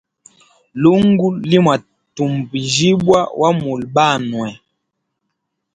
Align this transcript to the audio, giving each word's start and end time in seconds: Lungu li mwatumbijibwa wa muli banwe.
Lungu 0.81 1.27
li 1.49 1.57
mwatumbijibwa 1.63 3.19
wa 3.39 3.49
muli 3.59 3.85
banwe. 3.95 4.47